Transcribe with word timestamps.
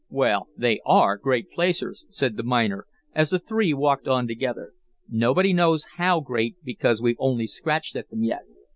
"Well, 0.09 0.47
they 0.57 0.81
ARE 0.83 1.15
great 1.15 1.51
placers," 1.51 2.07
said 2.09 2.35
the 2.35 2.41
miner, 2.41 2.87
as 3.13 3.29
the 3.29 3.37
three 3.37 3.71
walked 3.71 4.07
on 4.07 4.27
together; 4.27 4.73
"nobody 5.07 5.53
knows 5.53 5.85
HOW 5.97 6.21
great 6.21 6.55
because 6.63 7.03
we've 7.03 7.17
only 7.19 7.45
scratched 7.45 7.95
at 7.95 8.09
them 8.09 8.23
yet. 8.23 8.41